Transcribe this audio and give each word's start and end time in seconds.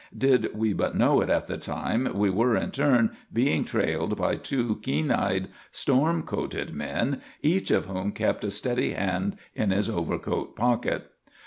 Did 0.17 0.57
we 0.57 0.73
but 0.73 0.95
know 0.97 1.21
it 1.21 1.29
at 1.29 1.45
the 1.45 1.59
time, 1.59 2.09
we 2.15 2.31
were 2.31 2.55
in 2.55 2.71
turn 2.71 3.11
being 3.31 3.63
trailed 3.63 4.17
by 4.17 4.35
two 4.35 4.79
keen 4.81 5.11
eyed, 5.11 5.47
storm 5.71 6.23
coated 6.23 6.73
men, 6.73 7.21
each 7.43 7.69
of 7.69 7.85
whom 7.85 8.11
kept 8.11 8.43
a 8.43 8.51
ready 8.67 8.93
hand 8.93 9.35
in 9.53 9.69
his 9.69 9.87
overcoat 9.89 10.55
pocket. 10.55 11.11